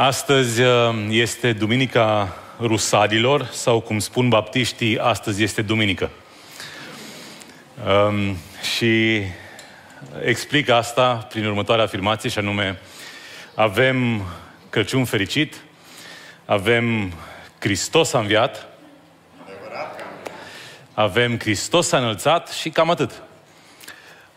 [0.00, 6.10] Astăzi uh, este Duminica Rusadilor, sau cum spun baptiștii, astăzi este Duminică.
[7.86, 8.36] Um,
[8.74, 9.22] și
[10.24, 12.80] explic asta prin următoarea afirmație, și anume,
[13.54, 14.22] avem
[14.70, 15.54] Crăciun fericit,
[16.44, 17.12] avem
[17.58, 18.68] Hristos a înviat,
[20.94, 23.22] avem Hristos a înălțat și cam atât.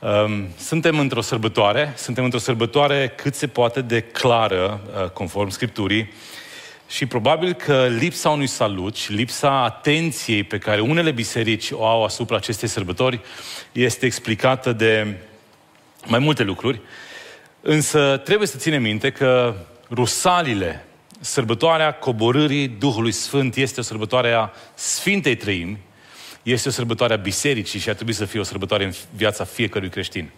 [0.04, 6.12] Um, suntem într-o sărbătoare, suntem într-o sărbătoare cât se poate de clară, uh, conform Scripturii,
[6.90, 12.04] și probabil că lipsa unui salut și lipsa atenției pe care unele biserici o au
[12.04, 13.22] asupra acestei sărbători
[13.72, 15.18] este explicată de
[16.06, 16.82] mai multe lucruri,
[17.62, 19.56] însă trebuie să ținem minte că
[19.90, 20.86] rusalile,
[21.20, 25.80] sărbătoarea coborârii Duhului Sfânt este o sărbătoare a Sfintei Trăimi,
[26.44, 29.90] este o sărbătoare a bisericii și ar trebui să fie o sărbătoare în viața fiecărui
[29.90, 30.30] creștin.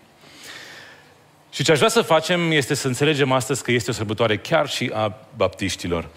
[1.52, 4.70] Și ce aș vrea să facem este să înțelegem astăzi că este o sărbătoare chiar
[4.70, 6.10] și a baptiștilor.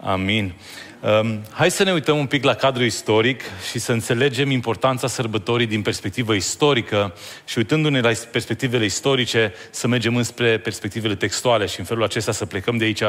[0.00, 0.54] Amin.
[1.00, 5.66] Um, hai să ne uităm un pic la cadrul istoric și să înțelegem importanța sărbătorii
[5.66, 11.84] din perspectivă istorică și uitându-ne la perspectivele istorice să mergem înspre perspectivele textuale și în
[11.84, 13.02] felul acesta să plecăm de aici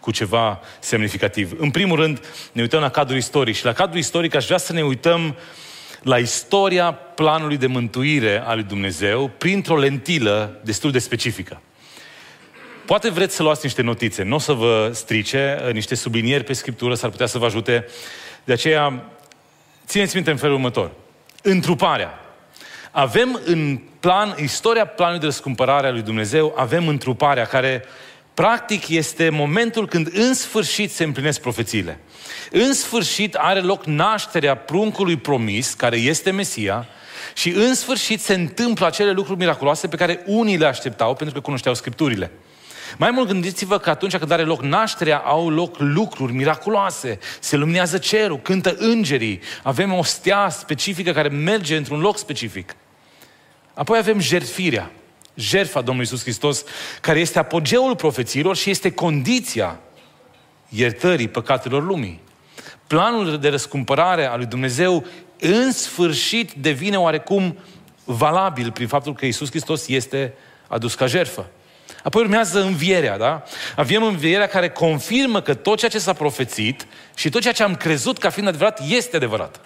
[0.00, 1.52] cu ceva semnificativ.
[1.58, 2.20] În primul rând,
[2.52, 5.36] ne uităm la cadrul istoric și la cadrul istoric aș vrea să ne uităm
[6.02, 11.60] la istoria planului de mântuire al lui Dumnezeu printr-o lentilă destul de specifică.
[12.86, 16.52] Poate vreți să luați niște notițe, nu o să vă strice, uh, niște sublinieri pe
[16.52, 17.86] Scriptură s-ar putea să vă ajute.
[18.44, 19.02] De aceea,
[19.86, 20.90] țineți minte în felul următor.
[21.42, 22.18] Întruparea.
[22.90, 27.84] Avem în plan, istoria planului de răscumpărare a lui Dumnezeu, avem întruparea care
[28.34, 32.00] practic este momentul când în sfârșit se împlinesc profețiile.
[32.50, 36.86] În sfârșit are loc nașterea pruncului promis, care este Mesia,
[37.34, 41.40] și în sfârșit se întâmplă acele lucruri miraculoase pe care unii le așteptau pentru că
[41.40, 42.30] cunoșteau Scripturile.
[42.98, 47.18] Mai mult gândiți-vă că atunci când are loc nașterea, au loc lucruri miraculoase.
[47.40, 52.76] Se luminează cerul, cântă îngerii, avem o stea specifică care merge într-un loc specific.
[53.74, 54.90] Apoi avem jertfirea,
[55.34, 56.64] jertfa Domnului Iisus Hristos,
[57.00, 59.78] care este apogeul profețiilor și este condiția
[60.68, 62.20] iertării păcatelor lumii.
[62.86, 65.06] Planul de răscumpărare al lui Dumnezeu
[65.40, 67.58] în sfârșit devine oarecum
[68.04, 70.34] valabil prin faptul că Iisus Hristos este
[70.68, 71.46] adus ca jertfă.
[72.04, 73.42] Apoi urmează învierea, da?
[73.76, 77.74] Avem învierea care confirmă că tot ceea ce s-a profețit și tot ceea ce am
[77.74, 79.60] crezut ca fiind adevărat este adevărat.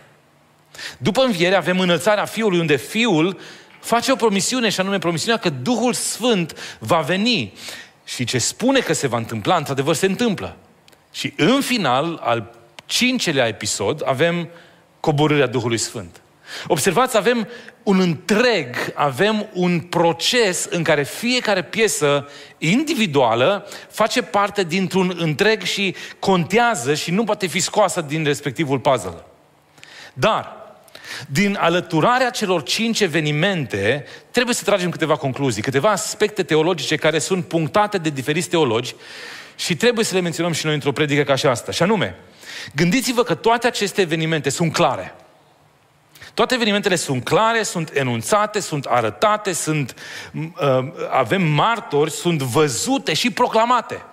[0.98, 3.38] După înviere avem înălțarea Fiului, unde Fiul
[3.81, 7.53] face o promisiune și anume promisiunea că Duhul Sfânt va veni.
[8.04, 10.56] Și ce spune că se va întâmpla, într-adevăr se întâmplă.
[11.12, 12.50] Și în final, al
[12.87, 14.48] cincelea episod, avem
[15.00, 16.21] coborârea Duhului Sfânt.
[16.66, 17.48] Observați, avem
[17.88, 22.28] un întreg, avem un proces în care fiecare piesă
[22.59, 29.25] individuală face parte dintr-un întreg și contează și nu poate fi scoasă din respectivul puzzle.
[30.15, 30.56] Dar,
[31.27, 37.44] din alăturarea celor cinci evenimente, trebuie să tragem câteva concluzii, câteva aspecte teologice care sunt
[37.44, 38.94] punctate de diferiți teologi
[39.56, 41.72] și trebuie să le menționăm și noi într-o predică ca și asta.
[41.72, 42.16] Și anume,
[42.75, 45.15] gândiți-vă că toate aceste evenimente sunt clare.
[46.38, 49.94] Toate evenimentele sunt clare, sunt enunțate, sunt arătate, sunt,
[50.32, 54.04] uh, avem martori, sunt văzute și proclamate.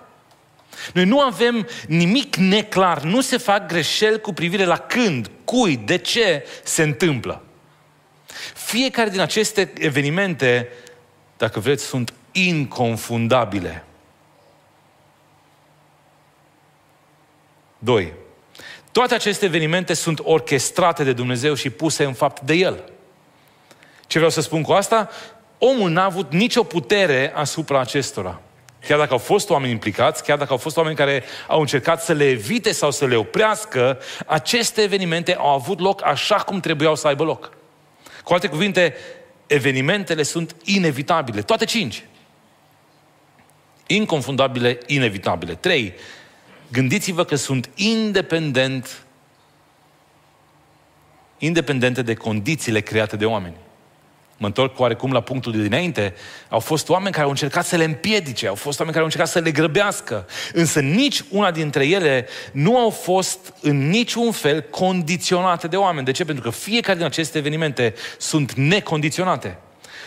[0.92, 5.98] Noi nu avem nimic neclar, nu se fac greșeli cu privire la când, cui, de
[5.98, 7.42] ce se întâmplă.
[8.54, 10.68] Fiecare din aceste evenimente,
[11.36, 13.84] dacă vreți, sunt inconfundabile.
[17.78, 18.12] Doi.
[18.96, 22.82] Toate aceste evenimente sunt orchestrate de Dumnezeu și puse în fapt de El.
[24.06, 25.10] Ce vreau să spun cu asta?
[25.58, 28.40] Omul n-a avut nicio putere asupra acestora.
[28.86, 32.12] Chiar dacă au fost oameni implicați, chiar dacă au fost oameni care au încercat să
[32.12, 37.06] le evite sau să le oprească, aceste evenimente au avut loc așa cum trebuiau să
[37.06, 37.50] aibă loc.
[38.24, 38.94] Cu alte cuvinte,
[39.46, 41.42] evenimentele sunt inevitabile.
[41.42, 42.04] Toate cinci.
[43.86, 45.54] Inconfundabile, inevitabile.
[45.54, 45.94] Trei,
[46.72, 49.04] gândiți-vă că sunt independent,
[51.38, 53.54] independente de condițiile create de oameni.
[54.38, 56.14] Mă întorc oarecum la punctul de dinainte.
[56.48, 59.28] Au fost oameni care au încercat să le împiedice, au fost oameni care au încercat
[59.28, 65.66] să le grăbească, însă nici una dintre ele nu au fost în niciun fel condiționate
[65.66, 66.04] de oameni.
[66.04, 66.24] De ce?
[66.24, 69.58] Pentru că fiecare din aceste evenimente sunt necondiționate.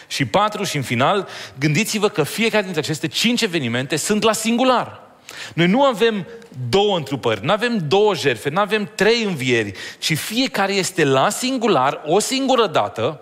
[0.08, 1.28] Și patru, și în final,
[1.60, 5.09] gândiți-vă că fiecare dintre aceste cinci evenimente sunt la singular.
[5.54, 6.28] Noi nu avem
[6.70, 12.02] două întrupări, nu avem două jertfe, nu avem trei învieri, ci fiecare este la singular,
[12.06, 13.22] o singură dată,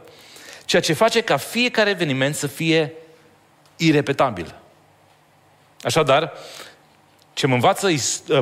[0.66, 2.94] ceea ce face ca fiecare eveniment să fie
[3.76, 4.56] irepetabil.
[5.82, 6.34] Așadar,
[7.38, 7.88] Ce mă învață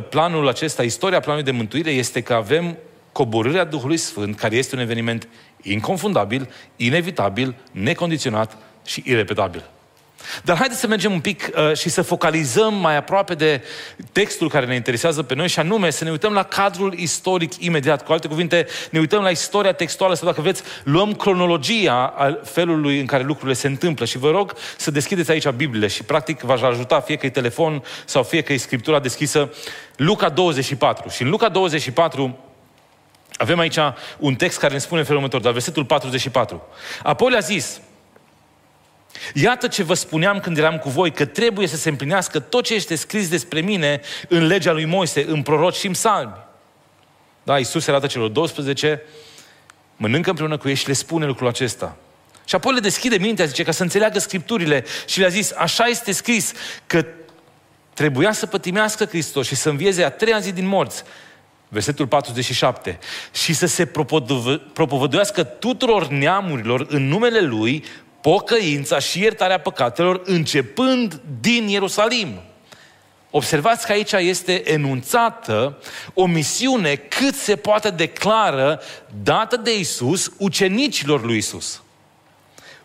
[0.08, 2.76] planul acesta, istoria planului de mântuire, este că avem
[3.12, 5.28] coborârea Duhului Sfânt, care este un eveniment
[5.62, 9.70] inconfundabil, inevitabil, necondiționat și irepetabil.
[10.44, 13.62] Dar haideți să mergem un pic uh, și să focalizăm mai aproape de
[14.12, 18.04] textul care ne interesează pe noi și anume să ne uităm la cadrul istoric imediat.
[18.04, 23.00] Cu alte cuvinte, ne uităm la istoria textuală sau dacă vreți, luăm cronologia al felului
[23.00, 26.60] în care lucrurile se întâmplă și vă rog să deschideți aici Bibliile și practic v-aș
[26.60, 29.52] ajuta fie că e telefon sau fie că e scriptura deschisă
[29.96, 31.08] Luca 24.
[31.08, 32.38] Și în Luca 24
[33.36, 33.78] avem aici
[34.18, 36.62] un text care ne spune în felul următor, la versetul 44.
[37.02, 37.80] Apoi le-a zis,
[39.34, 42.74] Iată ce vă spuneam când eram cu voi, că trebuie să se împlinească tot ce
[42.74, 46.44] este scris despre mine în legea lui Moise, în proroci și în salmi.
[47.42, 49.02] Da, Iisus se arată celor 12,
[49.96, 51.96] mănâncă împreună cu ei și le spune lucrul acesta.
[52.44, 56.12] Și apoi le deschide mintea, zice, ca să înțeleagă Scripturile și le-a zis, așa este
[56.12, 56.52] scris,
[56.86, 57.06] că
[57.94, 61.02] trebuia să pătimească Hristos și să învieze a treia zi din morți,
[61.68, 62.98] versetul 47,
[63.32, 63.86] și să se
[64.72, 67.84] propovăduiască tuturor neamurilor în numele Lui
[68.26, 72.40] pocăința și iertarea păcatelor începând din Ierusalim.
[73.30, 75.78] Observați că aici este enunțată
[76.14, 78.80] o misiune cât se poate declară
[79.22, 81.82] dată de Isus ucenicilor lui Isus.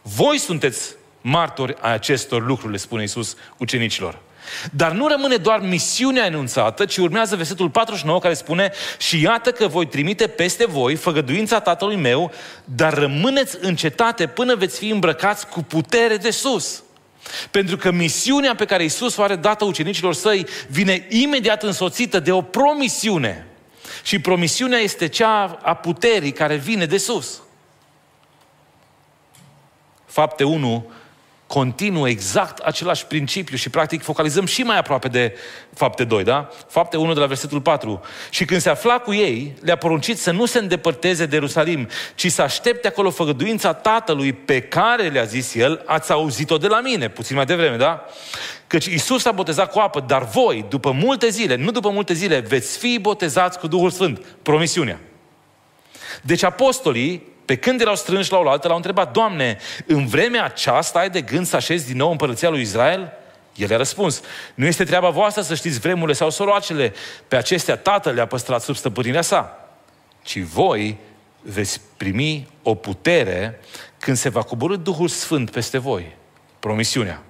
[0.01, 4.19] Voi sunteți martori a acestor lucruri, le spune Isus ucenicilor.
[4.71, 9.67] Dar nu rămâne doar misiunea enunțată, ci urmează versetul 49 care spune Și iată că
[9.67, 12.31] voi trimite peste voi făgăduința Tatălui meu,
[12.63, 16.83] dar rămâneți în cetate până veți fi îmbrăcați cu putere de sus.
[17.51, 22.31] Pentru că misiunea pe care Isus o are dată ucenicilor săi vine imediat însoțită de
[22.31, 23.45] o promisiune.
[24.03, 27.41] Și promisiunea este cea a puterii care vine de sus.
[30.05, 30.91] Fapte 1,
[31.53, 35.37] continuă exact același principiu și practic focalizăm și mai aproape de
[35.73, 36.49] fapte 2, da?
[36.67, 38.01] Fapte 1 de la versetul 4.
[38.29, 42.31] Și când se afla cu ei, le-a poruncit să nu se îndepărteze de Ierusalim, ci
[42.31, 47.09] să aștepte acolo făgăduința Tatălui pe care le-a zis el, ați auzit-o de la mine,
[47.09, 48.05] puțin mai devreme, da?
[48.67, 52.39] Căci Isus a botezat cu apă, dar voi, după multe zile, nu după multe zile,
[52.39, 54.25] veți fi botezați cu Duhul Sfânt.
[54.41, 54.99] Promisiunea.
[56.21, 61.09] Deci apostolii pe când erau strânși la oaltă, l-au întrebat, Doamne, în vremea aceasta ai
[61.09, 63.11] de gând să așezi din nou împărăția lui Israel?
[63.55, 64.21] El a răspuns,
[64.53, 66.93] nu este treaba voastră să știți vremurile sau soroacele,
[67.27, 69.67] pe acestea Tatăl le-a păstrat sub stăpânirea sa,
[70.23, 70.97] ci voi
[71.41, 73.59] veți primi o putere
[73.99, 76.15] când se va coborâ Duhul Sfânt peste voi,
[76.59, 77.21] promisiunea,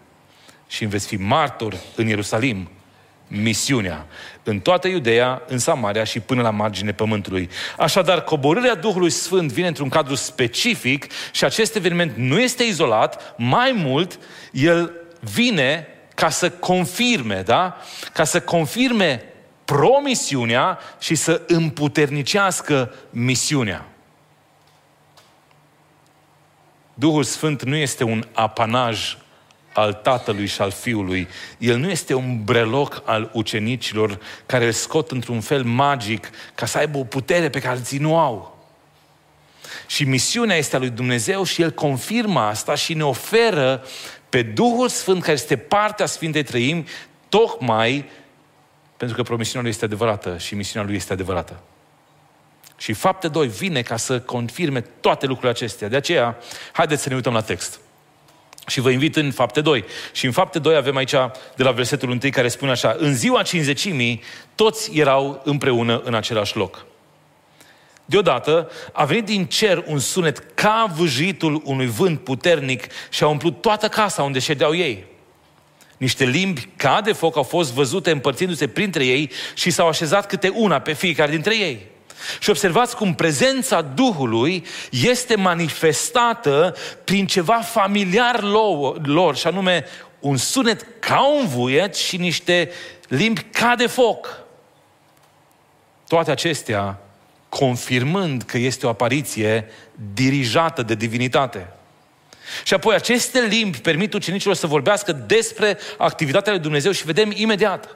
[0.68, 2.70] și veți fi martori în Ierusalim,
[3.32, 4.06] misiunea
[4.44, 7.50] în toată Iudeea, în Samaria și până la margine pământului.
[7.78, 13.72] Așadar, coborârea Duhului Sfânt vine într-un cadru specific și acest eveniment nu este izolat, mai
[13.76, 14.20] mult,
[14.52, 17.78] el vine ca să confirme, da?
[18.14, 19.24] Ca să confirme
[19.66, 23.86] promisiunea și să împuternicească misiunea.
[26.94, 29.18] Duhul Sfânt nu este un apanaj
[29.74, 31.28] al tatălui și al fiului.
[31.58, 36.78] El nu este un breloc al ucenicilor care îl scot într-un fel magic ca să
[36.78, 38.60] aibă o putere pe care alții nu au.
[39.88, 43.84] Și misiunea este a lui Dumnezeu și El confirmă asta și ne oferă
[44.30, 46.88] pe Duhul Sfânt care este partea Sfintei Trăimi,
[47.30, 48.10] tocmai
[48.98, 51.60] pentru că promisiunea Lui este adevărată și misiunea Lui este adevărată.
[52.78, 55.88] Și fapte 2 vine ca să confirme toate lucrurile acestea.
[55.88, 56.38] De aceea,
[56.72, 57.80] haideți să ne uităm la text.
[58.68, 59.84] Și vă invit în fapte 2.
[60.12, 61.16] Și în fapte 2 avem aici
[61.56, 64.24] de la versetul 1 care spune așa, în ziua cinzecimii
[64.56, 66.86] toți erau împreună în același loc.
[68.06, 73.62] Deodată a venit din cer un sunet ca vâjitul unui vânt puternic și a umplut
[73.62, 75.06] toată casa unde ședeau ei.
[75.98, 80.50] Niște limbi ca de foc au fost văzute împărțindu-se printre ei și s-au așezat câte
[80.56, 81.88] una pe fiecare dintre ei.
[82.40, 88.44] Și observați cum prezența Duhului este manifestată prin ceva familiar
[89.04, 89.86] lor, și anume
[90.20, 92.72] un sunet ca un vuiet și niște
[93.08, 94.40] limbi ca de foc.
[96.08, 97.00] Toate acestea
[97.50, 99.68] confirmând că este o apariție
[100.14, 101.68] dirijată de divinitate.
[102.64, 107.96] Și apoi aceste limbi permit ucenicilor să vorbească despre activitatea lui Dumnezeu și vedem imediat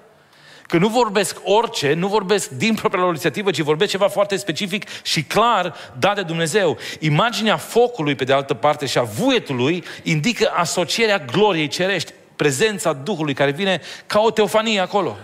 [0.68, 4.88] Că nu vorbesc orice, nu vorbesc din propria lor inițiativă, ci vorbesc ceva foarte specific
[5.04, 6.78] și clar dat de Dumnezeu.
[7.00, 13.34] Imaginea focului, pe de altă parte, și a vuietului indică asocierea gloriei cerești, prezența Duhului
[13.34, 15.18] care vine ca o teofanie acolo.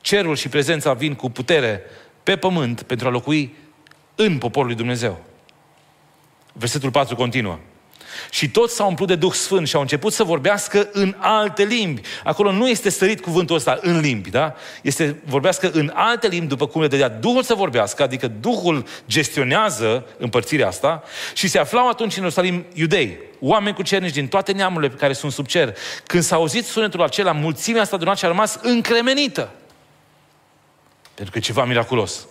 [0.00, 1.82] Cerul și prezența vin cu putere
[2.22, 3.54] pe pământ pentru a locui
[4.14, 5.24] în poporul lui Dumnezeu.
[6.52, 7.58] Versetul 4 continuă.
[8.30, 12.00] Și toți s-au umplut de Duh Sfânt și au început să vorbească în alte limbi.
[12.24, 14.54] Acolo nu este stărit cuvântul ăsta în limbi, da?
[14.82, 20.06] Este vorbească în alte limbi după cum le dădea Duhul să vorbească, adică Duhul gestionează
[20.18, 21.02] împărțirea asta
[21.34, 25.12] și se aflau atunci în Ierusalim iudei, oameni cu cernici din toate neamurile pe care
[25.12, 25.76] sunt sub cer.
[26.06, 29.50] Când s-a auzit sunetul acela, mulțimea asta adunat și a rămas încremenită.
[31.14, 32.26] Pentru că e ceva miraculos.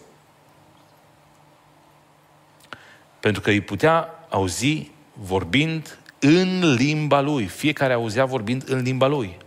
[3.20, 7.45] Pentru că îi putea auzi vorbind în limba lui.
[7.45, 9.38] Fiecare auzea vorbind în limba lui.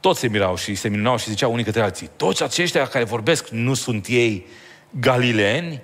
[0.00, 3.48] Toți se mirau și se minunau și ziceau unii către alții, toți aceștia care vorbesc
[3.48, 4.46] nu sunt ei
[4.90, 5.80] galileeni?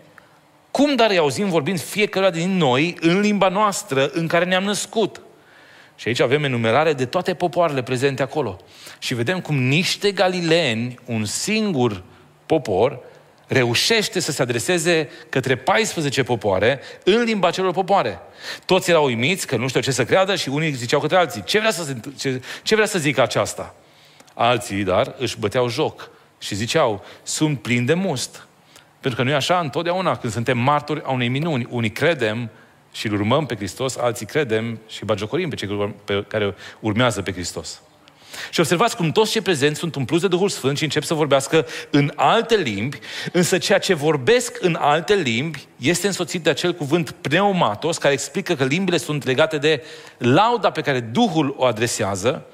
[0.71, 5.21] Cum dar îi auzim vorbind fiecare din noi în limba noastră în care ne-am născut?
[5.97, 8.57] Și aici avem enumerare de toate popoarele prezente acolo.
[8.99, 12.03] Și vedem cum niște galileeni, un singur
[12.47, 13.01] popor,
[13.47, 18.19] reușește să se adreseze către 14 popoare în limba celor popoare.
[18.65, 21.59] Toți erau uimiți că nu știu ce să creadă și unii ziceau către alții, ce
[21.59, 23.75] vrea să, ce, ce vrea să zică aceasta?
[24.35, 28.47] Alții, dar, își băteau joc și ziceau, sunt plini de must.
[29.01, 31.67] Pentru că nu e așa întotdeauna când suntem martori a unei minuni.
[31.71, 32.51] Unii credem
[32.93, 35.95] și îl urmăm pe Hristos, alții credem și bagiocorim pe cei
[36.29, 37.81] care urmează pe Hristos.
[38.51, 41.67] Și observați cum toți cei prezenți sunt umpluți de Duhul Sfânt și încep să vorbească
[41.91, 42.99] în alte limbi,
[43.33, 48.55] însă ceea ce vorbesc în alte limbi este însoțit de acel cuvânt pneumatos, care explică
[48.55, 49.85] că limbile sunt legate de
[50.19, 52.47] lauda pe care Duhul o adresează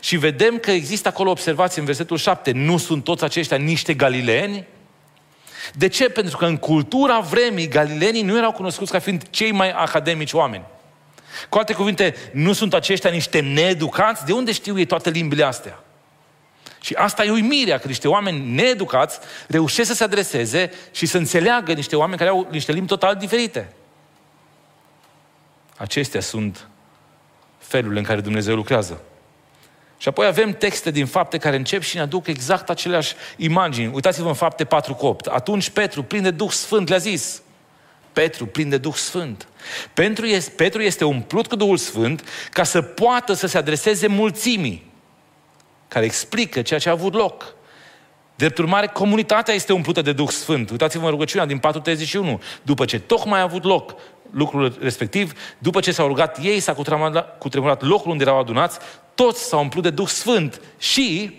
[0.00, 2.52] și vedem că există acolo observații în versetul 7.
[2.52, 4.66] Nu sunt toți aceștia niște galileeni?
[5.74, 6.08] De ce?
[6.08, 10.64] Pentru că în cultura vremii, galilenii nu erau cunoscuți ca fiind cei mai academici oameni.
[11.48, 14.24] Cu alte cuvinte, nu sunt aceștia niște needucați?
[14.24, 15.78] De unde știu ei toate limbile astea?
[16.80, 21.72] Și asta e uimirea, că niște oameni needucați reușesc să se adreseze și să înțeleagă
[21.72, 23.72] niște oameni care au niște limbi total diferite.
[25.76, 26.68] Acestea sunt
[27.58, 29.00] felurile în care Dumnezeu lucrează.
[29.98, 33.92] Și apoi avem texte din fapte care încep și ne aduc exact aceleași imagini.
[33.94, 35.26] Uitați-vă în fapte 4 cu 8.
[35.26, 37.42] Atunci Petru, plin de Duh Sfânt, le-a zis,
[38.16, 39.48] Petru, plin de Duh Sfânt.
[39.94, 44.90] Petru este, Petru este umplut cu Duhul Sfânt ca să poată să se adreseze mulțimii,
[45.88, 47.54] care explică ceea ce a avut loc.
[48.36, 50.70] Drept urmare, comunitatea este umplută de Duh Sfânt.
[50.70, 52.40] Uitați-vă în rugăciunea din 431.
[52.62, 53.94] După ce tocmai a avut loc
[54.30, 58.78] lucrul respectiv, după ce s-au rugat ei, s-a cutremurat, cutremurat locul unde erau adunați,
[59.14, 61.38] toți s-au umplut de Duh Sfânt și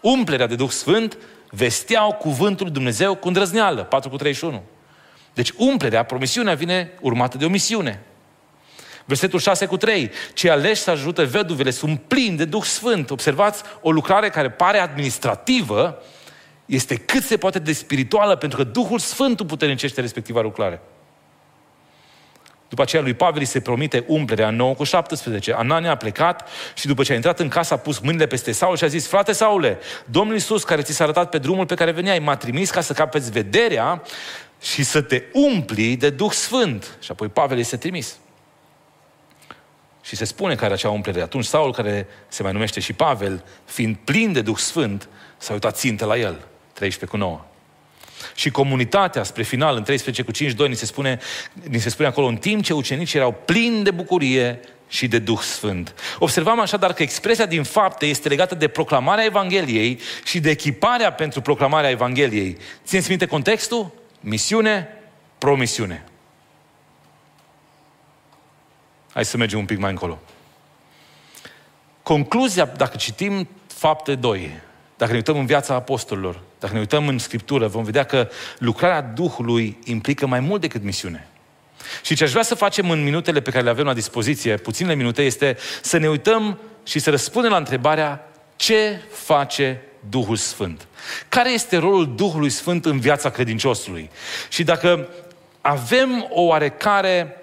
[0.00, 1.18] umplerea de Duh Sfânt
[1.50, 3.82] vesteau cuvântul lui Dumnezeu cu îndrăzneală.
[3.82, 4.62] 4 cu 31.
[5.34, 8.02] Deci umplerea, promisiunea vine urmată de o misiune.
[9.04, 10.10] Versetul 6 cu 3.
[10.32, 13.10] Cei aleși să ajută veduvele sunt plini de Duh Sfânt.
[13.10, 16.02] Observați, o lucrare care pare administrativă
[16.66, 20.80] este cât se poate de spirituală, pentru că Duhul Sfânt puternicește respectiva lucrare.
[22.68, 25.52] După aceea lui Pavel se promite umplerea în 9 cu 17.
[25.52, 28.76] Anania a plecat și după ce a intrat în casă a pus mâinile peste Saul
[28.76, 31.90] și a zis, frate Saule, Domnul Iisus care ți s-a arătat pe drumul pe care
[31.90, 34.02] veneai, m-a trimis ca să capeți vederea
[34.62, 36.98] și să te umpli de Duh Sfânt.
[37.00, 38.16] Și apoi Pavel este trimis.
[40.02, 41.20] Și se spune care acea umplere.
[41.20, 45.76] Atunci Saul, care se mai numește și Pavel, fiind plin de Duh Sfânt, s-a uitat
[45.76, 46.44] țintă la el.
[46.72, 47.44] 13 cu 9.
[48.34, 51.18] Și comunitatea, spre final, în 13 cu 5, 2, ni se spune,
[51.68, 55.38] ni se spune acolo, în timp ce ucenicii erau plini de bucurie și de Duh
[55.38, 55.94] Sfânt.
[56.18, 61.40] Observam așadar că expresia din fapte este legată de proclamarea Evangheliei și de echiparea pentru
[61.40, 62.58] proclamarea Evangheliei.
[62.84, 64.01] Țineți minte contextul?
[64.24, 64.88] Misiune,
[65.38, 66.04] promisiune.
[69.12, 70.18] Hai să mergem un pic mai încolo.
[72.02, 74.60] Concluzia, dacă citim fapte 2,
[74.96, 79.00] dacă ne uităm în viața apostolilor, dacă ne uităm în Scriptură, vom vedea că lucrarea
[79.00, 81.26] Duhului implică mai mult decât misiune.
[82.02, 84.94] Și ce aș vrea să facem în minutele pe care le avem la dispoziție, puține
[84.94, 90.86] minute, este să ne uităm și să răspundem la întrebarea ce face Duhul Sfânt?
[91.28, 94.10] Care este rolul Duhului Sfânt în viața credinciosului?
[94.48, 95.08] Și dacă
[95.60, 97.36] avem o oarecare,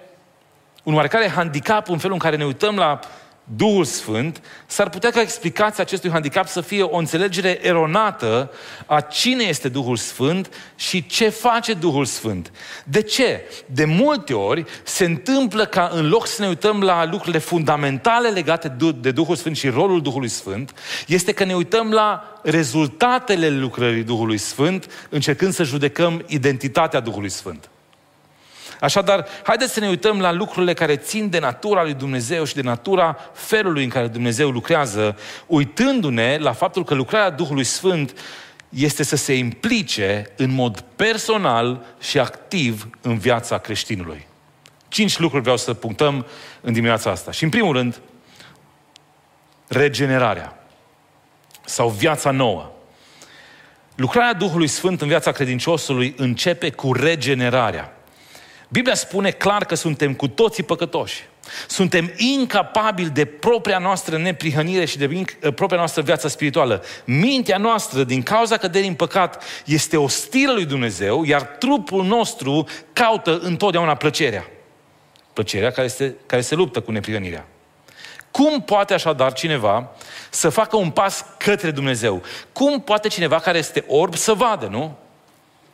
[0.82, 3.00] un oarecare handicap în felul în care ne uităm la
[3.56, 8.50] Duhul Sfânt, s-ar putea ca explicația acestui handicap să fie o înțelegere eronată
[8.86, 12.52] a cine este Duhul Sfânt și ce face Duhul Sfânt.
[12.84, 13.40] De ce?
[13.66, 18.76] De multe ori se întâmplă ca în loc să ne uităm la lucrurile fundamentale legate
[19.00, 20.74] de Duhul Sfânt și rolul Duhului Sfânt,
[21.06, 27.70] este că ne uităm la rezultatele lucrării Duhului Sfânt, încercând să judecăm identitatea Duhului Sfânt.
[28.80, 32.62] Așadar, haideți să ne uităm la lucrurile care țin de natura lui Dumnezeu și de
[32.62, 38.18] natura felului în care Dumnezeu lucrează, uitându-ne la faptul că lucrarea Duhului Sfânt
[38.68, 44.26] este să se implice în mod personal și activ în viața creștinului.
[44.88, 46.26] Cinci lucruri vreau să punctăm
[46.60, 47.30] în dimineața asta.
[47.30, 48.00] Și în primul rând,
[49.68, 50.64] regenerarea
[51.64, 52.70] sau viața nouă.
[53.94, 57.94] Lucrarea Duhului Sfânt în viața credinciosului începe cu regenerarea.
[58.72, 61.28] Biblia spune clar că suntem cu toții păcătoși.
[61.68, 65.24] Suntem incapabili de propria noastră neprihănire și de
[65.54, 66.82] propria noastră viață spirituală.
[67.04, 73.38] Mintea noastră, din cauza căderii în păcat, este ostilă lui Dumnezeu, iar trupul nostru caută
[73.38, 74.46] întotdeauna plăcerea.
[75.32, 77.46] Plăcerea care, este, care se luptă cu neprihănirea.
[78.30, 79.90] Cum poate așadar cineva
[80.30, 82.22] să facă un pas către Dumnezeu?
[82.52, 84.96] Cum poate cineva care este orb să vadă, nu?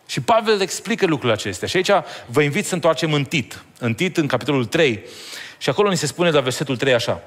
[0.07, 1.69] Și Pavel explică lucrurile acestea.
[1.69, 1.91] Și aici
[2.27, 3.63] vă invit să întoarcem în Tit.
[3.79, 5.01] În Tit, în capitolul 3.
[5.59, 7.23] Și acolo ni se spune la versetul 3 așa.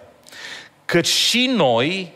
[0.85, 2.13] Căci și noi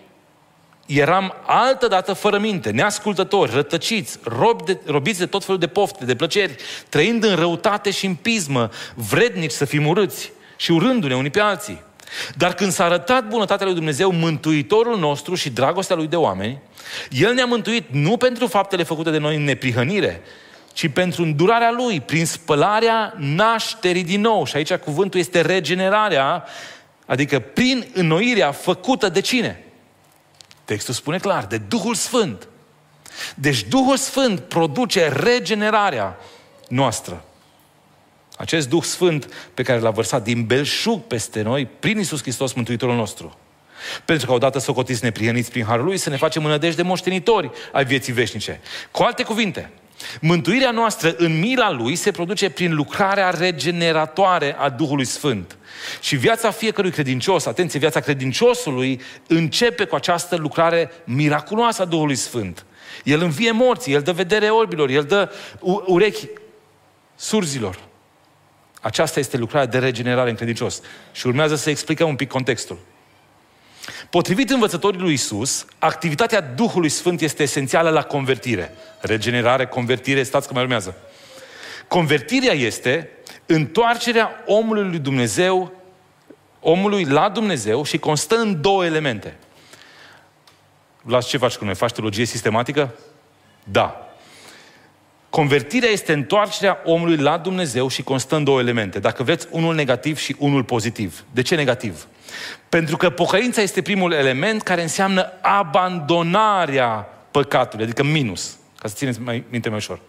[0.86, 6.16] eram altădată fără minte, neascultători, rătăciți, robi de, robiți de tot felul de pofte, de
[6.16, 6.56] plăceri,
[6.90, 11.82] trăind în răutate și în pismă, vrednici să fim urâți și urându-ne unii pe alții.
[12.36, 16.62] Dar când s-a arătat bunătatea lui Dumnezeu, Mântuitorul nostru și dragostea lui de oameni,
[17.10, 20.22] El ne-a mântuit nu pentru faptele făcute de noi în neprihănire,
[20.74, 24.46] ci pentru îndurarea Lui, prin spălarea nașterii din nou.
[24.46, 26.46] Și aici cuvântul este regenerarea,
[27.06, 29.64] adică prin înnoirea făcută de cine?
[30.66, 32.48] Textul spune clar, de Duhul Sfânt.
[33.36, 36.18] Deci Duhul Sfânt produce regenerarea
[36.68, 37.24] noastră.
[38.38, 42.96] Acest Duh Sfânt pe care l-a vărsat din belșug peste noi, prin Isus Hristos, Mântuitorul
[42.96, 43.38] nostru.
[44.06, 47.86] Pentru că odată socotiți neprihăniți prin Harul Lui, să ne facem înădejde de moștenitori ai
[47.86, 48.62] vieții veșnice.
[48.92, 49.72] Cu alte cuvinte,
[50.22, 55.58] mântuirea noastră în mila Lui se produce prin lucrarea regeneratoare a Duhului Sfânt.
[56.02, 62.66] Și viața fiecărui credincios, atenție, viața credinciosului începe cu această lucrare miraculoasă a Duhului Sfânt.
[63.04, 65.32] El învie morții, El dă vedere orbilor, El dă
[65.86, 66.28] urechi
[67.16, 67.80] surzilor.
[68.82, 70.82] Aceasta este lucrarea de regenerare în credincios.
[71.12, 72.78] Și urmează să explicăm un pic contextul.
[74.14, 78.74] Potrivit învățătorii lui Isus, activitatea Duhului Sfânt este esențială la convertire.
[79.00, 80.96] Regenerare, convertire, stați că mai urmează.
[81.88, 83.10] Convertirea este
[83.46, 85.74] întoarcerea omului lui Dumnezeu,
[86.60, 89.38] omului la Dumnezeu și constă în două elemente.
[91.02, 91.76] Las ce faci cu noi?
[91.76, 92.96] Faci teologie sistematică?
[93.64, 94.13] Da.
[95.34, 99.00] Convertirea este întoarcerea omului la Dumnezeu și constă în două elemente.
[99.00, 101.24] Dacă vreți, unul negativ și unul pozitiv.
[101.32, 102.08] De ce negativ?
[102.70, 109.22] Pentru că pocăința este primul element care înseamnă abandonarea păcatului, adică minus, ca să țineți
[109.22, 110.00] mai minte mai ușor.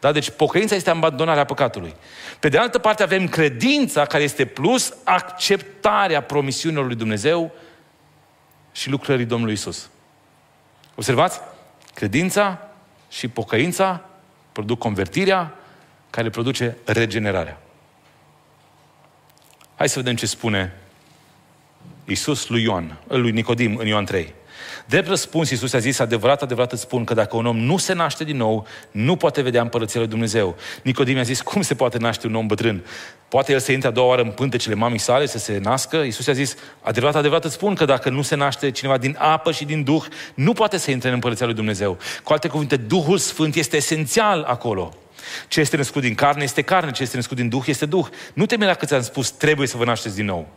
[0.00, 0.12] Da?
[0.12, 1.94] Deci pocăința este abandonarea păcatului.
[2.40, 7.52] Pe de altă parte avem credința care este plus acceptarea promisiunilor lui Dumnezeu
[8.72, 9.90] și lucrării Domnului Isus.
[10.94, 11.40] Observați?
[11.94, 12.68] Credința
[13.08, 14.04] și pocăința
[14.56, 15.54] produc convertirea,
[16.10, 17.60] care produce regenerarea.
[19.74, 20.72] Hai să vedem ce spune
[22.04, 24.34] Iisus lui Ioan, lui Nicodim în Ioan 3.
[24.88, 27.92] Drept răspuns, Iisus a zis, adevărat, adevărat îți spun că dacă un om nu se
[27.92, 30.56] naște din nou, nu poate vedea împărăția lui Dumnezeu.
[30.82, 32.84] Nicodim a zis, cum se poate naște un om bătrân?
[33.28, 35.96] Poate el să intre a doua oară în pântecele mamei sale, să se nască?
[35.96, 39.52] Iisus a zis, adevărat, adevărat îți spun că dacă nu se naște cineva din apă
[39.52, 41.98] și din Duh, nu poate să intre în împărăția lui Dumnezeu.
[42.22, 44.92] Cu alte cuvinte, Duhul Sfânt este esențial acolo.
[45.48, 48.06] Ce este născut din carne este carne, ce este născut din Duh este Duh.
[48.34, 50.48] Nu te mira că ți-am spus, trebuie să vă nașteți din nou.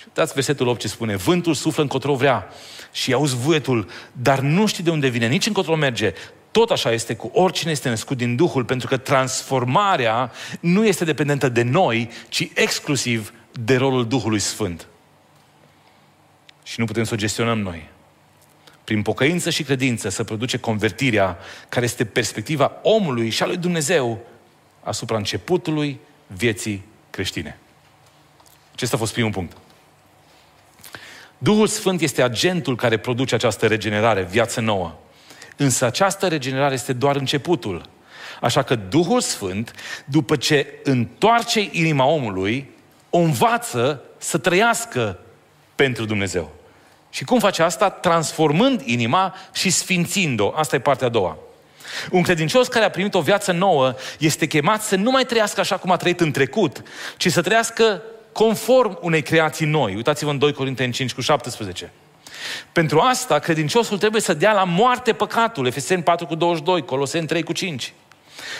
[0.00, 2.48] Și uitați versetul 8 ce spune, vântul suflă încotro vrea
[2.92, 6.12] și auzi vuietul, dar nu știi de unde vine, nici încotro merge.
[6.50, 11.48] Tot așa este cu oricine este născut din Duhul, pentru că transformarea nu este dependentă
[11.48, 14.86] de noi, ci exclusiv de rolul Duhului Sfânt.
[16.62, 17.88] Și nu putem să o gestionăm noi.
[18.84, 24.26] Prin pocăință și credință să produce convertirea care este perspectiva omului și a lui Dumnezeu
[24.82, 27.58] asupra începutului vieții creștine.
[28.72, 29.56] Acesta a fost primul punct.
[31.42, 34.94] Duhul Sfânt este agentul care produce această regenerare, viață nouă.
[35.56, 37.88] Însă această regenerare este doar începutul.
[38.40, 39.72] Așa că Duhul Sfânt,
[40.04, 42.70] după ce întoarce inima omului,
[43.10, 45.18] o învață să trăiască
[45.74, 46.50] pentru Dumnezeu.
[47.10, 47.90] Și cum face asta?
[47.90, 50.52] Transformând inima și sfințind-o.
[50.54, 51.38] Asta e partea a doua.
[52.10, 55.76] Un credincios care a primit o viață nouă este chemat să nu mai trăiască așa
[55.76, 56.82] cum a trăit în trecut,
[57.16, 59.94] ci să trăiască conform unei creații noi.
[59.94, 61.92] Uitați-vă în 2 Corinteni 5 cu 17.
[62.72, 65.66] Pentru asta, credinciosul trebuie să dea la moarte păcatul.
[65.66, 67.92] Efeseni 4 cu 22, Coloseni 3 cu 5.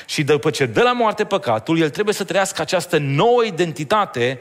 [0.06, 4.40] Și după ce dă la moarte păcatul, el trebuie să trăiască această nouă identitate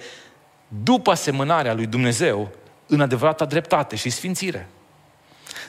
[0.67, 2.51] după asemănarea lui Dumnezeu
[2.87, 4.69] în adevărata dreptate și sfințire.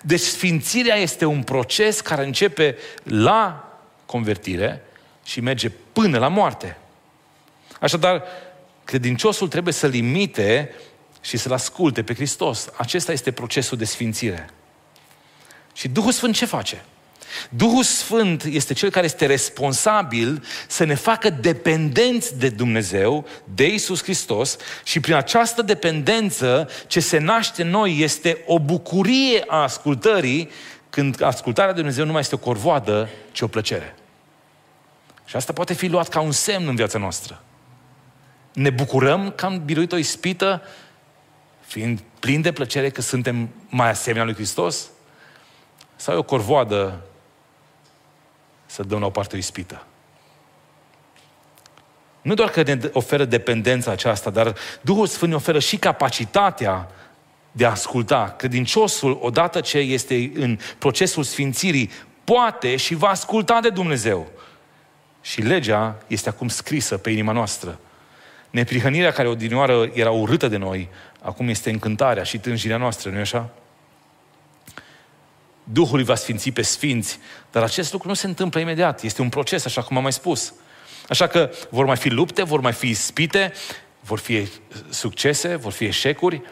[0.03, 3.69] Deci sfințirea este un proces care începe la
[4.07, 4.85] convertire
[5.25, 6.77] și merge până la moarte.
[7.81, 8.23] Așadar,
[8.91, 10.75] Credinciosul trebuie să limite
[11.21, 12.69] și să-L asculte pe Hristos.
[12.77, 14.51] Acesta este procesul de sfințire.
[15.73, 16.85] Și Duhul Sfânt ce face?
[17.51, 24.03] Duhul Sfânt este cel care este responsabil să ne facă dependenți de Dumnezeu, de Isus
[24.03, 30.51] Hristos și prin această dependență ce se naște în noi este o bucurie a ascultării
[30.89, 33.95] când ascultarea de Dumnezeu nu mai este o corvoadă, ci o plăcere.
[35.25, 37.43] Și asta poate fi luat ca un semn în viața noastră.
[38.61, 40.63] Ne bucurăm că am biruit o ispită
[41.61, 44.89] fiind plin de plăcere că suntem mai asemenea lui Hristos?
[45.97, 47.01] Sau e o corvoadă
[48.67, 49.87] să dăm la o parte o ispită?
[52.23, 56.89] Nu doar că ne oferă dependența aceasta, dar Duhul Sfânt ne oferă și capacitatea
[57.53, 58.35] de a asculta.
[58.39, 61.91] Credinciosul, odată ce este în procesul sfințirii,
[62.25, 64.29] poate și va asculta de Dumnezeu.
[65.21, 67.79] Și legea este acum scrisă pe inima noastră.
[68.51, 70.89] Neprihănirea care odinioară era urâtă de noi,
[71.23, 73.51] acum este încântarea și tânjirea noastră, nu-i așa?
[75.65, 77.19] Duhul îi va sfinți pe sfinți,
[77.51, 79.03] dar acest lucru nu se întâmplă imediat.
[79.03, 80.53] Este un proces, așa cum am mai spus.
[81.09, 83.53] Așa că vor mai fi lupte, vor mai fi ispite,
[84.01, 84.49] vor fi
[84.89, 86.43] succese, vor fi eșecuri,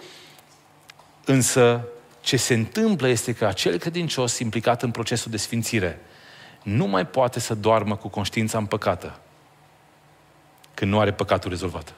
[1.24, 1.84] însă
[2.20, 6.00] ce se întâmplă este că acel credincios implicat în procesul de sfințire
[6.62, 9.20] nu mai poate să doarmă cu conștiința împăcată
[10.78, 11.94] când nu are păcatul rezolvat.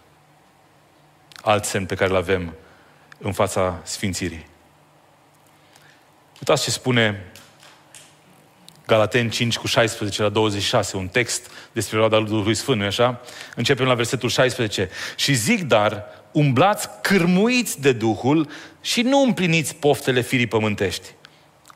[1.42, 2.54] Alt semn pe care îl avem
[3.18, 4.46] în fața sfințirii.
[6.38, 7.32] Uitați ce spune
[8.86, 13.20] Galaten 5 cu 16 la 26, un text despre roada lui Duhului Sfânt, nu așa?
[13.56, 14.90] Începem la versetul 16.
[15.16, 21.08] Și zic, dar, umblați cârmuiți de Duhul și nu împliniți poftele firii pământești.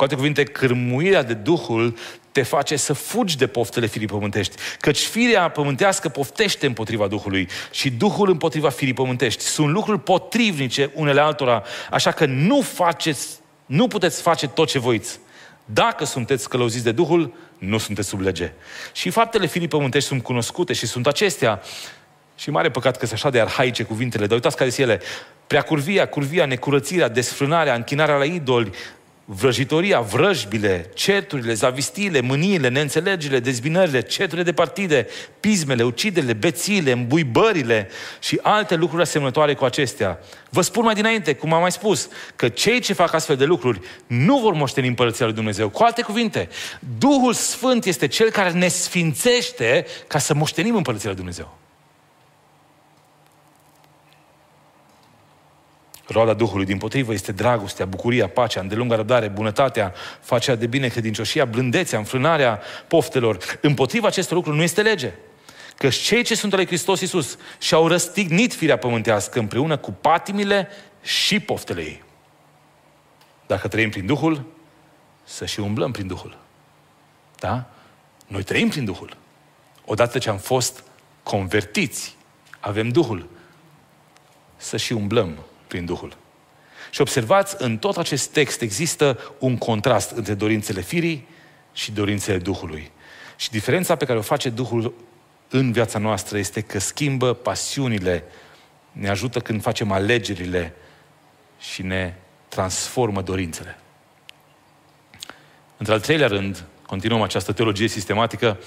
[0.04, 1.96] Cu alte cuvinte, cârmuirea de Duhul
[2.32, 4.54] te face să fugi de poftele firii pământești.
[4.80, 9.42] Căci firea pământească poftește împotriva Duhului și Duhul împotriva firii pământești.
[9.42, 13.28] Sunt lucruri potrivnice unele altora, așa că nu faceți,
[13.66, 15.18] nu puteți face tot ce voiți.
[15.64, 18.52] Dacă sunteți călăuziți de Duhul, nu sunteți sub lege.
[18.92, 21.62] Și faptele firii pământești sunt cunoscute și sunt acestea.
[22.36, 25.00] Și mare păcat că sunt așa de arhaice cuvintele, dar uitați care sunt ele.
[25.46, 28.70] Prea curvia, curvia, necurățirea, desfrânarea, închinarea la idoli,
[29.24, 35.06] vrăjitoria, vrăjbile, certurile, zavistiile, mâniile, neînțelegerile, dezbinările, ceturile de partide,
[35.40, 37.88] pismele, ucidele, bețiile, îmbuibările
[38.20, 40.18] și alte lucruri asemănătoare cu acestea.
[40.50, 43.80] Vă spun mai dinainte, cum am mai spus, că cei ce fac astfel de lucruri
[44.06, 45.68] nu vor moșteni împărăția lui Dumnezeu.
[45.68, 46.48] Cu alte cuvinte,
[46.98, 51.63] Duhul Sfânt este Cel care ne sfințește ca să moștenim împărăția lui Dumnezeu.
[56.06, 61.44] Roada Duhului, din potrivă, este dragostea, bucuria, pacea, îndelunga răbdare, bunătatea, facerea de bine, credincioșia,
[61.44, 63.58] blândețea, înfrânarea poftelor.
[63.60, 65.12] Împotriva acestor lucruri nu este lege.
[65.76, 70.68] Că cei ce sunt ale Hristos Iisus și-au răstignit firea pământească împreună cu patimile
[71.02, 72.02] și poftele ei.
[73.46, 74.44] Dacă trăim prin Duhul,
[75.24, 76.36] să și umblăm prin Duhul.
[77.38, 77.70] Da?
[78.26, 79.16] Noi trăim prin Duhul.
[79.84, 80.84] Odată ce am fost
[81.22, 82.16] convertiți,
[82.60, 83.28] avem Duhul.
[84.56, 86.16] Să și umblăm prin Duhul.
[86.90, 91.28] Și observați, în tot acest text există un contrast între dorințele firii
[91.72, 92.90] și dorințele Duhului.
[93.36, 94.94] Și diferența pe care o face Duhul
[95.48, 98.24] în viața noastră este că schimbă pasiunile,
[98.92, 100.74] ne ajută când facem alegerile
[101.58, 102.14] și ne
[102.48, 103.78] transformă dorințele.
[105.76, 108.58] Într-al treilea rând, continuăm această teologie sistematică,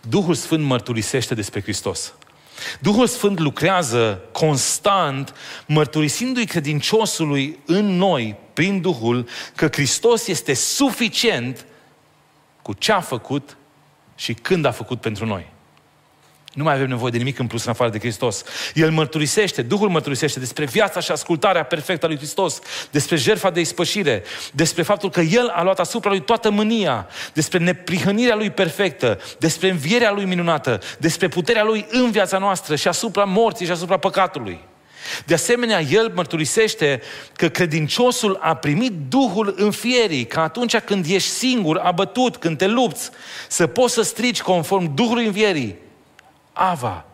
[0.00, 2.14] Duhul Sfânt mărturisește despre Hristos.
[2.80, 5.34] Duhul Sfânt lucrează constant,
[5.66, 11.66] mărturisindu-i credinciosului în noi, prin Duhul, că Hristos este suficient
[12.62, 13.56] cu ce a făcut
[14.14, 15.54] și când a făcut pentru noi.
[16.52, 18.44] Nu mai avem nevoie de nimic în plus în afară de Hristos.
[18.74, 22.58] El mărturisește, Duhul mărturisește despre viața și ascultarea perfectă a lui Hristos,
[22.90, 27.58] despre jertfa de ispășire, despre faptul că El a luat asupra lui toată mânia, despre
[27.58, 33.24] neprihănirea lui perfectă, despre învierea lui minunată, despre puterea lui în viața noastră și asupra
[33.24, 34.60] morții și asupra păcatului.
[35.26, 37.00] De asemenea, el mărturisește
[37.32, 43.10] că credinciosul a primit Duhul înfierii, că atunci când ești singur, abătut, când te lupți,
[43.48, 45.84] să poți să strici conform Duhului învierii,
[46.58, 47.04] Ava,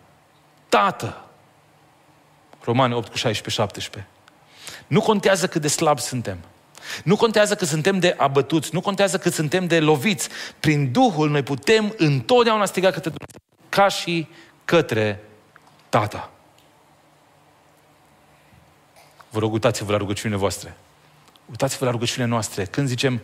[0.68, 1.24] Tată.
[2.64, 4.10] Romani 8 cu 16, 17.
[4.86, 6.38] Nu contează cât de slab suntem.
[7.04, 10.28] Nu contează că suntem de abătuți, nu contează că suntem de loviți.
[10.60, 14.28] Prin Duhul noi putem întotdeauna striga către Dumnezeu, ca și
[14.64, 15.24] către
[15.88, 16.30] Tata.
[19.30, 20.76] Vă rog, uitați-vă la rugăciunile voastre.
[21.50, 22.64] Uitați-vă la rugăciunile noastre.
[22.64, 23.22] Când zicem,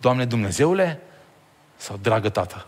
[0.00, 1.00] Doamne Dumnezeule
[1.76, 2.66] sau Dragă Tată?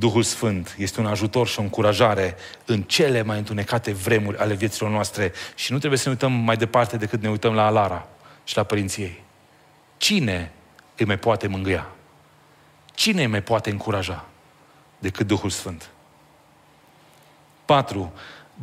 [0.00, 4.90] Duhul Sfânt este un ajutor și o încurajare în cele mai întunecate vremuri ale vieților
[4.90, 8.08] noastre și nu trebuie să ne uităm mai departe decât ne uităm la Alara
[8.44, 9.22] și la părinții ei.
[9.96, 10.52] Cine
[10.96, 11.86] îi mai poate mângâia?
[12.94, 14.26] Cine îi mai poate încuraja
[14.98, 15.90] decât Duhul Sfânt?
[17.64, 18.12] 4.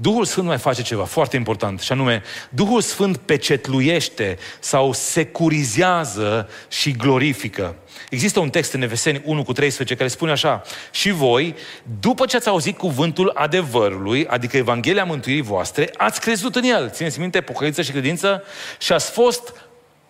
[0.01, 6.91] Duhul Sfânt mai face ceva foarte important și anume, Duhul Sfânt pecetluiește sau securizează și
[6.91, 7.75] glorifică.
[8.09, 11.55] Există un text în Efeseni 1 cu 13 care spune așa, și voi,
[11.99, 16.89] după ce ați auzit cuvântul adevărului, adică Evanghelia mântuirii voastre, ați crezut în el.
[16.89, 18.43] Țineți minte, pocăință și credință
[18.79, 19.53] și ați fost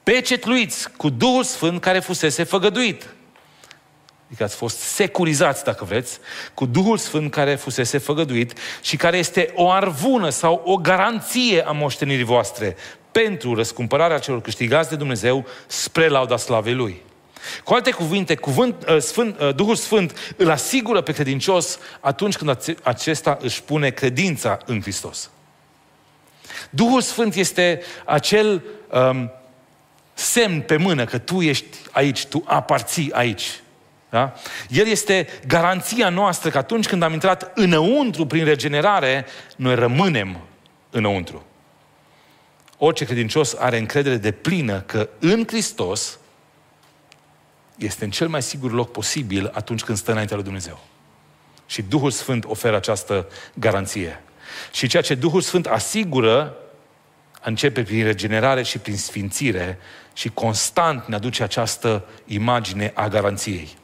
[0.04, 3.06] pecetluiți cu Duhul Sfânt care fusese făgăduit.
[4.28, 6.20] Adică ați fost securizați, dacă vreți,
[6.54, 11.72] cu Duhul Sfânt care fusese făgăduit și care este o arvună sau o garanție a
[11.72, 12.76] moștenirii voastre
[13.12, 17.02] pentru răscumpărarea celor câștigați de Dumnezeu spre lauda slavei Lui.
[17.64, 22.78] Cu alte cuvinte, cuvânt, uh, Sfânt, uh, Duhul Sfânt îl asigură pe credincios atunci când
[22.84, 25.30] acesta își pune credința în Hristos.
[26.70, 29.32] Duhul Sfânt este acel um,
[30.14, 33.62] semn pe mână că tu ești aici, tu aparții aici.
[34.18, 34.34] Da?
[34.70, 39.26] El este garanția noastră că atunci când am intrat înăuntru prin regenerare,
[39.56, 40.40] noi rămânem
[40.90, 41.46] înăuntru.
[42.78, 46.20] Orice credincios are încredere de plină că în Hristos
[47.78, 50.80] este în cel mai sigur loc posibil atunci când stă înaintea lui Dumnezeu.
[51.66, 54.24] Și Duhul Sfânt oferă această garanție.
[54.72, 56.56] Și ceea ce Duhul Sfânt asigură
[57.44, 59.78] începe prin regenerare și prin sfințire
[60.14, 63.78] și constant ne aduce această imagine a garanției.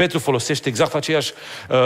[0.00, 1.32] Petru folosește exact aceeași,
[1.68, 1.78] uh,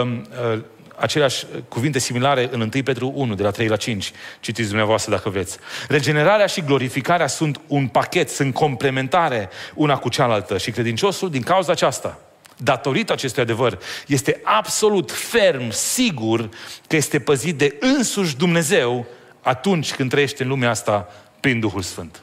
[0.52, 0.60] uh,
[0.96, 4.12] aceleași cuvinte similare în 1 Petru 1, de la 3 la 5.
[4.40, 5.58] Citiți dumneavoastră dacă vreți.
[5.88, 11.72] Regenerarea și glorificarea sunt un pachet, sunt complementare una cu cealaltă și credinciosul, din cauza
[11.72, 12.18] aceasta,
[12.56, 16.48] datorită acestui adevăr, este absolut ferm, sigur
[16.86, 19.06] că este păzit de însuși Dumnezeu
[19.40, 22.22] atunci când trăiește în lumea asta prin Duhul Sfânt.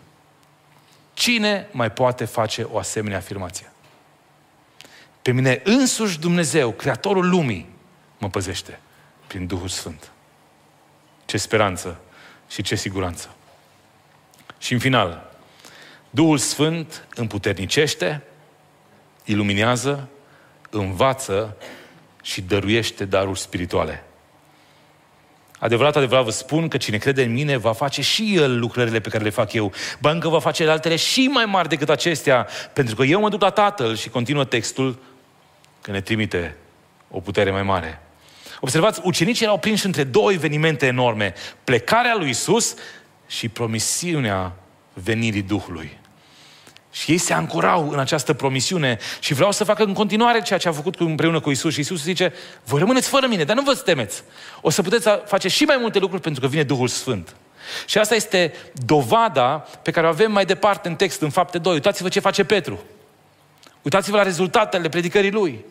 [1.14, 3.71] Cine mai poate face o asemenea afirmație?
[5.22, 7.70] Pe mine însuși Dumnezeu, Creatorul lumii,
[8.18, 8.80] mă păzește
[9.28, 10.12] prin Duhul Sfânt.
[11.26, 12.00] Ce speranță
[12.50, 13.36] și ce siguranță.
[14.58, 15.32] Și în final,
[16.10, 18.22] Duhul Sfânt împuternicește,
[19.26, 20.10] iluminează,
[20.70, 21.58] învață
[22.22, 24.04] și dăruiește daruri spirituale.
[25.60, 29.10] Adevărat, adevărat vă spun că cine crede în mine va face și el lucrările pe
[29.10, 29.72] care le fac eu.
[30.00, 33.42] Ba încă va face altele și mai mari decât acestea, pentru că eu mă duc
[33.42, 35.00] la Tatăl și continuă textul,
[35.82, 36.56] că ne trimite
[37.10, 38.02] o putere mai mare.
[38.60, 41.34] Observați, ucenicii erau prinși între două evenimente enorme.
[41.64, 42.76] Plecarea lui Isus
[43.28, 44.54] și promisiunea
[44.94, 46.00] venirii Duhului.
[46.92, 50.68] Și ei se ancorau în această promisiune și vreau să facă în continuare ceea ce
[50.68, 51.74] a făcut împreună cu Isus.
[51.74, 54.24] Și Isus zice, voi rămâneți fără mine, dar nu vă temeți.
[54.62, 57.36] O să puteți face și mai multe lucruri pentru că vine Duhul Sfânt.
[57.86, 61.74] Și asta este dovada pe care o avem mai departe în text, în fapte 2.
[61.74, 62.80] Uitați-vă ce face Petru.
[63.82, 65.66] Uitați-vă la rezultatele predicării lui.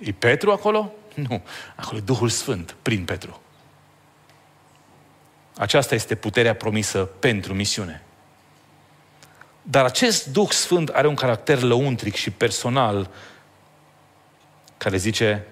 [0.00, 0.92] E Petru acolo?
[1.14, 1.42] Nu.
[1.76, 3.40] Acolo e Duhul Sfânt, prin Petru.
[5.56, 8.02] Aceasta este puterea promisă pentru misiune.
[9.62, 13.10] Dar acest Duh Sfânt are un caracter lăuntric și personal
[14.76, 15.46] care zice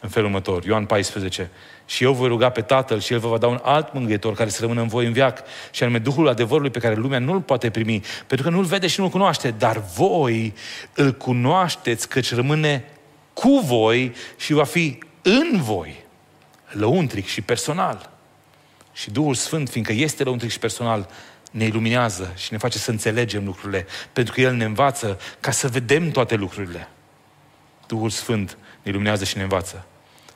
[0.00, 1.50] în felul următor, Ioan 14,
[1.86, 4.50] și eu voi ruga pe Tatăl și El vă va da un alt mângâietor care
[4.50, 7.70] să rămână în voi în viac, și anume Duhul adevărului pe care lumea nu-l poate
[7.70, 10.54] primi, pentru că nu-l vede și nu-l cunoaște, dar voi
[10.94, 12.84] îl cunoașteți căci rămâne
[13.32, 16.04] cu voi și va fi în voi,
[16.70, 18.10] lăuntric și personal.
[18.92, 21.08] Și Duhul Sfânt, fiindcă este lăuntric și personal,
[21.50, 25.68] ne iluminează și ne face să înțelegem lucrurile, pentru că El ne învață ca să
[25.68, 26.88] vedem toate lucrurile.
[27.86, 29.86] Duhul Sfânt ne iluminează și ne învață.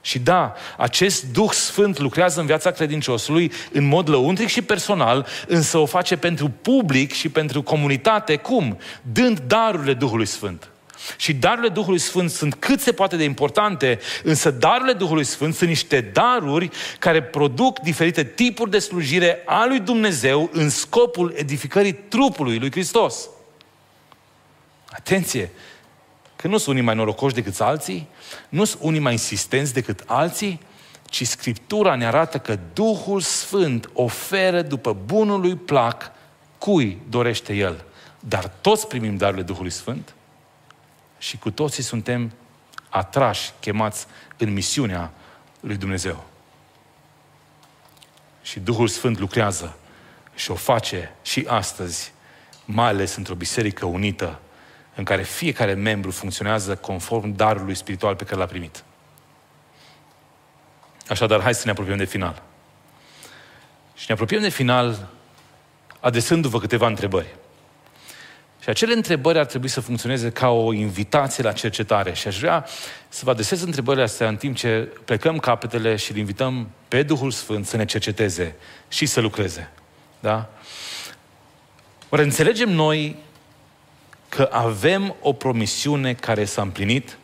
[0.00, 5.78] Și da, acest Duh Sfânt lucrează în viața credinciosului în mod lăuntric și personal, însă
[5.78, 8.37] o face pentru public și pentru comunitate.
[8.37, 8.78] Cum?
[9.12, 10.68] Dând darurile Duhului Sfânt.
[11.16, 15.68] Și darurile Duhului Sfânt sunt cât se poate de importante, însă darurile Duhului Sfânt sunt
[15.68, 22.58] niște daruri care produc diferite tipuri de slujire a lui Dumnezeu în scopul edificării trupului
[22.58, 23.28] lui Hristos.
[24.88, 25.50] Atenție!
[26.38, 28.09] Că nu sunt unii mai norocoși decât alții,
[28.48, 30.61] nu sunt unii mai insistenți decât alții,
[31.05, 36.12] ci Scriptura ne arată că Duhul Sfânt oferă după bunul lui plac
[36.59, 37.85] cui dorește El.
[38.20, 40.14] Dar toți primim darurile Duhului Sfânt
[41.18, 42.33] și cu toții suntem
[42.88, 45.11] atrași, chemați în misiunea
[45.61, 46.24] lui Dumnezeu.
[48.42, 49.77] Și Duhul Sfânt lucrează
[50.35, 52.12] și o face și astăzi,
[52.64, 54.38] mai ales într-o biserică unită
[54.98, 58.84] în care fiecare membru funcționează conform darului spiritual pe care l-a primit.
[61.08, 62.42] Așadar, hai să ne apropiem de final.
[63.94, 65.08] Și ne apropiem de final
[66.00, 67.34] adresându-vă câteva întrebări.
[68.62, 72.12] Și acele întrebări ar trebui să funcționeze ca o invitație la cercetare.
[72.12, 72.66] Și aș vrea
[73.08, 77.30] să vă adresez întrebările astea în timp ce plecăm capetele și îl invităm pe Duhul
[77.30, 78.56] Sfânt să ne cerceteze
[78.88, 79.70] și să lucreze.
[80.20, 80.50] Da?
[82.08, 83.16] Oare înțelegem noi
[84.28, 87.16] că avem o promisiune care s-a împlinit?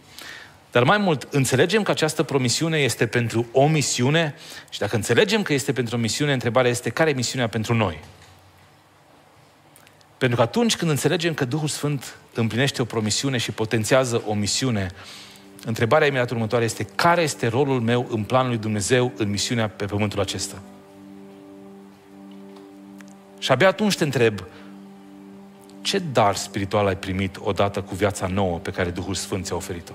[0.70, 4.34] Dar mai mult, înțelegem că această promisiune este pentru o misiune
[4.70, 8.00] și dacă înțelegem că este pentru o misiune, întrebarea este care e misiunea pentru noi?
[10.18, 14.90] Pentru că atunci când înțelegem că Duhul Sfânt împlinește o promisiune și potențează o misiune,
[15.64, 19.84] întrebarea imediat următoare este care este rolul meu în planul lui Dumnezeu în misiunea pe
[19.84, 20.62] pământul acesta?
[23.38, 24.44] Și abia atunci te întreb,
[25.84, 29.92] ce dar spiritual ai primit odată cu viața nouă pe care Duhul Sfânt ți-a oferit-o?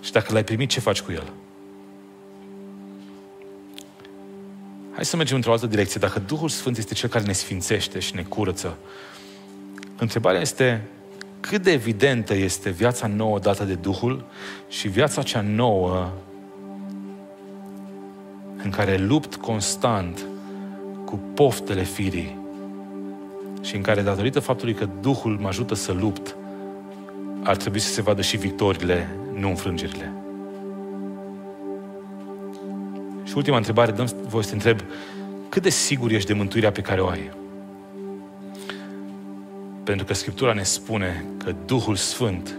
[0.00, 1.32] Și dacă l-ai primit, ce faci cu el?
[4.94, 6.00] Hai să mergem într-o altă direcție.
[6.00, 8.76] Dacă Duhul Sfânt este Cel care ne sfințește și ne curăță,
[9.96, 10.82] întrebarea este
[11.40, 14.24] cât de evidentă este viața nouă dată de Duhul
[14.68, 16.12] și viața cea nouă
[18.62, 20.26] în care lupt constant
[21.04, 22.42] cu poftele firii
[23.64, 26.36] și în care, datorită faptului că Duhul mă ajută să lupt,
[27.42, 30.12] ar trebui să se vadă și victorile, nu înfrângerile.
[33.24, 34.80] Și ultima întrebare, dăm voi să te întreb,
[35.48, 37.30] cât de sigur ești de mântuirea pe care o ai?
[39.84, 42.54] Pentru că Scriptura ne spune că Duhul Sfânt,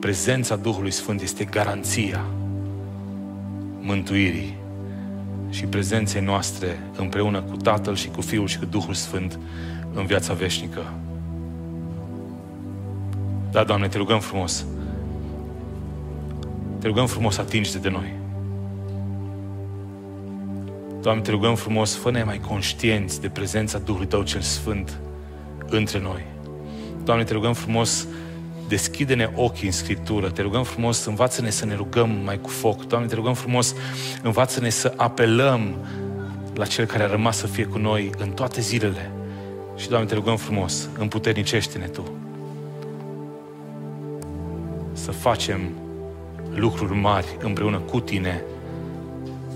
[0.00, 2.24] prezența Duhului Sfânt este garanția
[3.80, 4.61] mântuirii
[5.52, 9.38] și prezenței noastre împreună cu Tatăl și cu Fiul și cu Duhul Sfânt
[9.94, 10.92] în viața veșnică.
[13.50, 14.64] Da, Doamne, te rugăm frumos.
[16.78, 18.12] Te rugăm frumos, atingi de noi.
[21.00, 24.98] Doamne, te rugăm frumos, fă-ne mai conștienți de prezența Duhului Tău cel Sfânt
[25.68, 26.24] între noi.
[27.04, 28.06] Doamne, te rugăm frumos,
[28.72, 30.30] deschide-ne ochii în Scriptură.
[30.30, 32.86] Te rugăm frumos, învață-ne să ne rugăm mai cu foc.
[32.86, 33.74] Doamne, te rugăm frumos,
[34.22, 35.74] învață-ne să apelăm
[36.54, 39.10] la Cel care a rămas să fie cu noi în toate zilele.
[39.76, 42.02] Și, Doamne, te rugăm frumos, împuternicește-ne Tu.
[44.92, 45.60] Să facem
[46.54, 48.42] lucruri mari împreună cu Tine,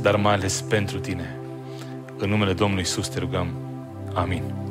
[0.00, 1.36] dar mai ales pentru Tine.
[2.16, 3.48] În numele Domnului Iisus te rugăm.
[4.14, 4.65] Amin.